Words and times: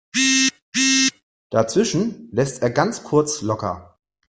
Dazwischen 1.51 2.29
lässt 2.31 2.63
er 2.63 2.71
ganz 2.71 3.03
kurz 3.03 3.43
locker. 3.43 3.99